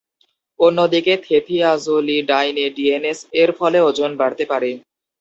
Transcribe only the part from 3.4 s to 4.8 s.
ফলে ওজন বাড়তে পারে।